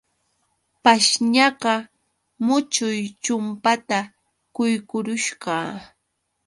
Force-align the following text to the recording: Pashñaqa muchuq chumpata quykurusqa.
Pashñaqa 0.83 1.73
muchuq 2.45 2.97
chumpata 3.23 3.99
quykurusqa. 4.55 5.55